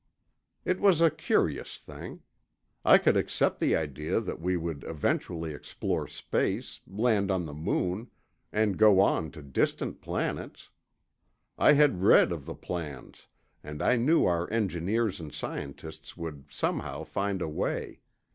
It 0.65 0.79
was 0.79 0.99
a 0.99 1.11
curious 1.11 1.77
thing. 1.77 2.23
I 2.83 2.97
could 2.97 3.15
accept 3.15 3.59
the 3.59 3.75
idea 3.75 4.19
that 4.19 4.41
we 4.41 4.57
would 4.57 4.83
eventually 4.85 5.53
explore 5.53 6.07
space, 6.07 6.79
land 6.87 7.29
on 7.29 7.45
the 7.45 7.53
moon, 7.53 8.09
and 8.51 8.79
go 8.79 8.99
on 8.99 9.29
to 9.29 9.43
distant 9.43 10.01
planets. 10.01 10.69
I 11.55 11.73
had 11.73 12.01
read 12.01 12.31
of 12.31 12.47
the 12.47 12.55
plans, 12.55 13.27
and 13.63 13.79
I 13.79 13.95
knew 13.95 14.25
our 14.25 14.49
engineers 14.51 15.19
and 15.19 15.31
scientists 15.31 16.17
would 16.17 16.45
somehow 16.51 17.03
find 17.03 17.39
a 17.39 17.47
way. 17.47 17.99